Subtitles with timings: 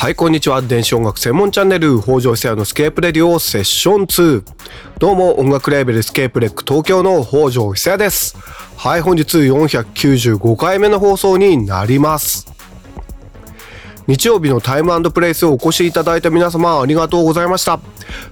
[0.00, 0.62] はい、こんにちは。
[0.62, 4.44] 電子音楽専門チャンネル、北条久也のスケープレディオセッション2。
[5.00, 8.36] どうも、音楽レーベルスケープレック東京の北条久也です。
[8.76, 12.46] はい、本日495回目の放送になります。
[14.08, 17.78] 日曜日のタイムプレイスをお越しいただいた皆様ありがとうございました。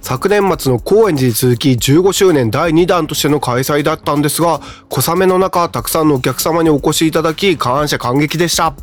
[0.01, 4.59] 昨年末の高円寺に続き15周年第2弾としての開催だったんですが、
[4.89, 8.73] 小雨の中たくさんのお客様にお越しいただき感謝感激でした。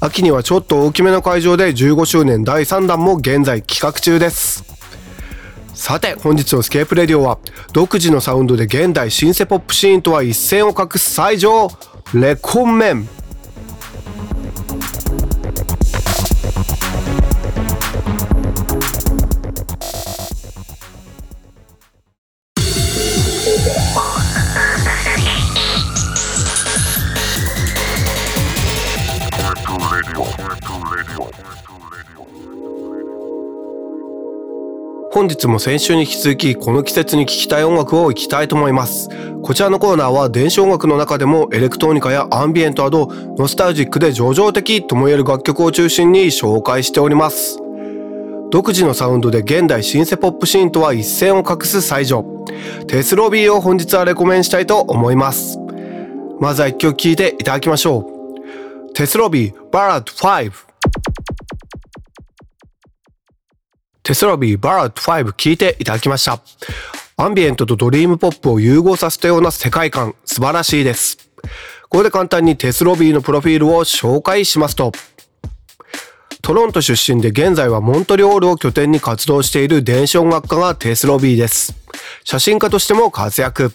[0.00, 4.64] 秋にはちょっと大きめの会場で15周年第3弾も現在企画中です
[5.74, 7.38] さて本日のスケープレディオは
[7.72, 11.68] 独自のサウンドで現代シンセポップシーンとは一線を画す最上
[12.14, 13.08] レコンメン
[35.12, 39.08] 本日も先週に引き続きこの季節に聴きたい音楽をいきたいと思います。
[39.42, 47.58] こちらのコーナーは電子音楽の中でもエレクトロニカやアンビエントなどノスタルジックで上々的とも言える楽曲を中心に紹介しております。
[48.50, 52.24] 独自のサウンドで現代シンセポップシーンとは一線を画す最上。
[52.86, 55.58] テスロビーを本日はレコメンしたいと思います。
[56.38, 58.06] まずは一曲聴いていただきましょ
[58.88, 58.92] う。
[58.92, 60.69] テスロビーバラッド5
[64.02, 66.40] Tess Roby、Ballad 5聞いていただきました。
[67.16, 71.30] アンビエントとドリームポップを融合させたような世界観、素晴らしいです。
[71.82, 74.92] ここで簡単に Tess Roby のプロフィールを紹介しますと、
[76.40, 81.74] トロント出身で現在はモントリオールを拠点に活動している電子音楽家が Tess Roby です。
[82.24, 83.72] 写真家としても活躍。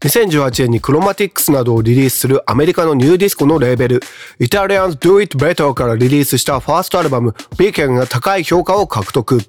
[0.00, 4.00] 2018年に Chromatics などをリリースするアメリカのニューディスコのレーベル、
[4.38, 9.40] Italians Do It Better からリリースしたファーストアルバム、 Beacon が高い評価を獲得。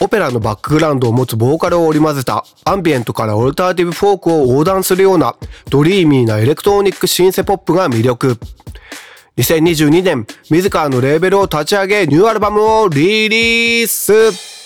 [0.00, 5.34] オペラのバックグラウンドを持つボーカルを織り交ぜたアンビエントからオルタナティブフォークを横断するような
[5.70, 8.38] ドリーミーなエレクトロニックシンセポップが魅力。
[9.36, 14.57] 2022年、自らのレーベルを立ち上げニューアルバムをリリース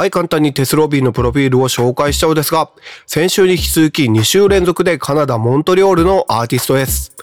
[0.00, 2.70] はい、簡単にテスロビーのプロフィールを紹介しちゃうですが、
[3.06, 7.14] 先週に引き続き2週連続でカナダ・モントリオールのアーティストです。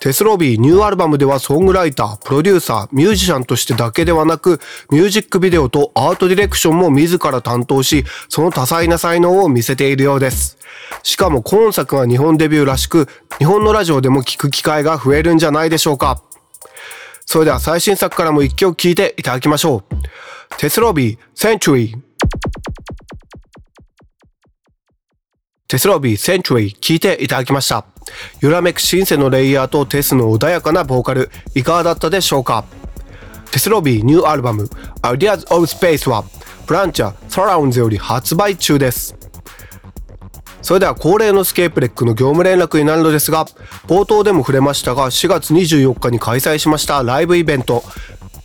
[0.00, 4.58] テスロビーニューアルバムではソングライター、プロデューサー、ミュージシャンとしてだけではなく、
[4.90, 10.58] ミュージックビデオとアートディレクションも自ら担当し、その多彩な才能を見せているようです。
[11.04, 13.08] しかも今作が日本デビューらしく、
[13.38, 16.20] 日本のラジオでも聴く機会が増えるんじゃないでしょうか。
[17.26, 20.58] それでは最新作からも一曲聴いていただきましょう。
[20.58, 22.13] テスロビー、センチュリー。
[25.74, 27.84] テスロビーセンチュリー聞いていただきました。
[28.40, 32.64] 揺らめくシンセのレイヤーとテスの穏やかなボーカル、いかがだったでしょうか？
[33.50, 34.70] テスロビーニューアルバム
[35.02, 36.22] Ideas of Space は
[36.68, 39.16] プランチャーサラウンズより発売中です。
[40.62, 43.44] それでは恒例のスケープレックの業務連絡になるのですが、
[43.88, 47.82] 冒頭でも触れましたが4月24日に開催しましたライブイベント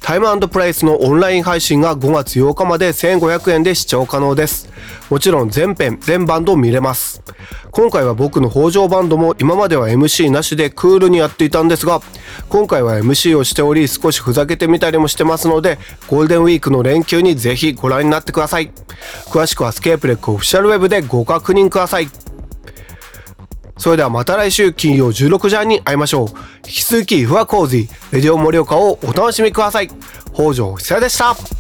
[0.02, 4.69] タイムプライスのオンライン配信が5月8日まで1500円で視聴可能です。
[5.10, 7.24] もちろん全編、全バンド見れます。
[7.72, 12.02] 今回は僕の北条バンドも今までは MC なしでクールにやっていたんですが、
[12.50, 18.72] 今回は MC をしており少しふざけてみたりもしてますので、ゴールデンウィークの連休にぜひご覧になってください。
[19.28, 22.10] 詳しくはスケープレックオフィシャルウェブでご確認ください。
[23.78, 26.28] それではまた来週金曜16時半に会いましょう。
[26.68, 29.90] 引き続き、フワコージー、レディオ盛岡をお楽しみください。
[30.34, 31.59] 北条久也でした。